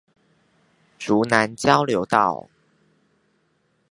[0.97, 2.49] 竹南交流道